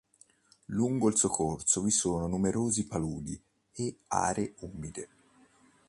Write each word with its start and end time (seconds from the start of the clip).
Lungo 0.73 1.09
il 1.09 1.15
suo 1.15 1.29
corso 1.29 1.83
vi 1.83 1.91
sono 1.91 2.25
numerose 2.25 2.87
paludi 2.87 3.39
e 3.73 3.97
aree 4.07 4.55
umide. 4.61 5.09